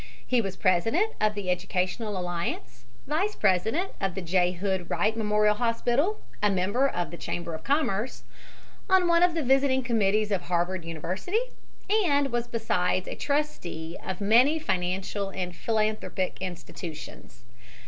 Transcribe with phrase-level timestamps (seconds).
[0.25, 4.53] He was president of the Educational Alliance, vice president of the J.
[4.53, 8.23] Hood Wright Memorial Hospital, a member of the Chamber of Commerce,
[8.89, 11.51] on one of the visiting committees of Harvard University,
[11.87, 17.43] and was besides a trustee of many financial and philanthropic institutions.